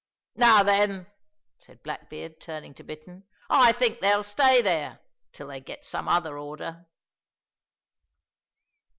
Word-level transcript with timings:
"Now 0.33 0.63
then," 0.63 1.05
said 1.59 1.83
Blackbeard, 1.83 2.41
turning 2.41 2.73
to 2.73 2.83
Bittern, 2.83 3.23
"I 3.51 3.71
think 3.71 3.99
they'll 3.99 4.23
stay 4.23 4.59
there 4.59 4.97
till 5.31 5.45
they 5.49 5.59
get 5.61 5.85
some 5.85 6.09
other 6.09 6.39
order." 6.39 6.87